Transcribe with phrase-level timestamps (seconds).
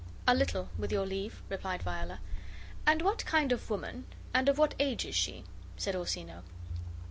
[0.27, 2.19] "A little, with your leave," replied Viola.
[2.87, 5.43] "And what kind of woman, and of what age is she?"
[5.77, 6.41] said Orsino.